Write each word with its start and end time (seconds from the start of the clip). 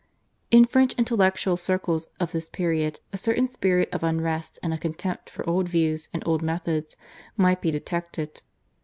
In 0.49 0.65
French 0.65 0.93
intellectual 0.95 1.55
circles 1.57 2.07
of 2.19 2.31
this 2.31 2.49
period 2.49 3.01
a 3.13 3.17
certain 3.17 3.47
spirit 3.47 3.87
of 3.91 4.01
unrest 4.01 4.57
and 4.63 4.73
a 4.73 4.77
contempt 4.79 5.29
for 5.29 5.47
old 5.47 5.69
views 5.69 6.09
and 6.11 6.23
old 6.27 6.41
methods 6.41 6.95
might 7.37 7.61
be 7.61 7.69
detected. 7.69 8.41